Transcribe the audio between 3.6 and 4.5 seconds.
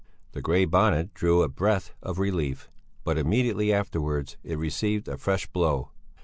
afterwards